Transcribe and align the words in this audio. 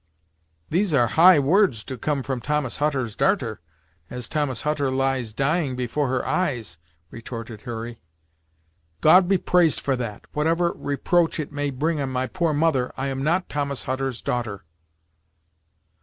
"These 0.71 0.95
are 0.95 1.09
high 1.13 1.37
words 1.37 1.83
to 1.83 1.95
come 1.95 2.23
from 2.23 2.41
Thomas 2.41 2.77
Hutter's 2.77 3.15
darter, 3.15 3.61
as 4.09 4.27
Thomas 4.27 4.63
Hutter 4.63 4.89
lies 4.89 5.31
dying 5.31 5.75
before 5.75 6.07
her 6.07 6.25
eyes," 6.25 6.79
retorted 7.11 7.61
Hurry. 7.61 8.01
"God 9.01 9.27
be 9.27 9.37
praised 9.37 9.79
for 9.79 9.95
that! 9.95 10.25
whatever 10.33 10.71
reproach 10.75 11.39
it 11.39 11.51
may 11.51 11.69
bring 11.69 12.01
on 12.01 12.09
my 12.09 12.25
poor 12.25 12.51
mother, 12.51 12.91
I 12.97 13.09
am 13.09 13.21
not 13.23 13.47
Thomas 13.47 13.83
Hutter's 13.83 14.23
daughter." 14.23 14.63